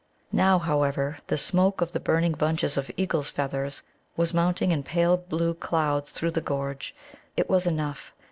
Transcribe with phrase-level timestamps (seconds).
[0.31, 3.83] Now, however, the smoke of the burning bunches of eagles' feathers
[4.17, 6.95] was mounting in pale blue clouds through the gorge.
[7.37, 8.11] It was enough.